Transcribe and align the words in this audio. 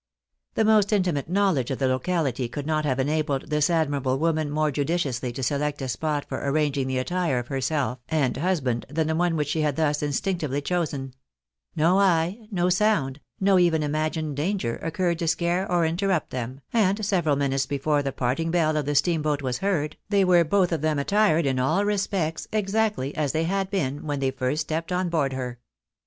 The 0.55 0.65
most 0.65 0.91
intimate 0.91 1.29
knowledge 1.29 1.69
of 1.69 1.77
the 1.77 1.85
locahty 1.85 2.51
could 2.51 2.65
not 2.65 2.85
have 2.85 2.99
enabled 2.99 3.51
this 3.51 3.69
admirable 3.69 4.17
woman 4.17 4.49
more 4.49 4.71
judiciously 4.71 5.31
to 5.33 5.43
select 5.43 5.79
a 5.79 5.87
spot 5.87 6.25
for 6.27 6.43
arranging 6.43 6.87
the 6.87 6.97
attire 6.97 7.37
of 7.37 7.49
herself 7.49 7.99
and 8.09 8.35
husband 8.35 8.87
than 8.89 9.05
the 9.05 9.15
one 9.15 9.35
which 9.35 9.49
she 9.49 9.61
had 9.61 9.75
thus 9.75 10.01
instinctively 10.01 10.59
chosen; 10.59 11.13
no 11.75 11.99
eye, 11.99 12.47
no 12.49 12.67
sound, 12.67 13.19
no 13.39 13.59
even 13.59 13.83
imagined 13.83 14.35
danger, 14.35 14.77
occurred 14.77 15.19
to 15.19 15.27
scare 15.27 15.71
or 15.71 15.85
interrupt 15.85 16.31
them, 16.31 16.61
and 16.73 17.05
several 17.05 17.35
minutes 17.35 17.67
before 17.67 18.01
the 18.01 18.11
parting 18.11 18.49
bell 18.49 18.75
of 18.75 18.85
the 18.85 18.95
steamboat 18.95 19.43
was 19.43 19.59
heard, 19.59 19.97
they 20.09 20.25
were 20.25 20.43
both 20.43 20.71
of 20.71 20.81
them 20.81 20.97
attired 20.97 21.45
in 21.45 21.59
all 21.59 21.85
respects 21.85 22.47
exactly 22.51 23.15
as 23.15 23.33
they 23.33 23.43
had 23.43 23.69
been 23.69 24.07
when 24.07 24.19
they 24.19 24.31
first 24.31 24.61
stepped 24.61 24.91
on 24.91 25.09
board 25.09 25.33
her. 25.33 25.59